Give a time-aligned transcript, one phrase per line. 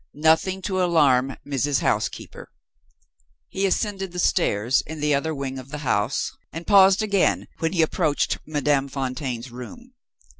[0.15, 1.81] Nothing to alarm Mrs.
[1.81, 2.49] Housekeeper!
[3.49, 7.73] He ascended the stairs in the other wing of the house, and paused again when
[7.73, 9.93] he approached Madame Fontaine's room.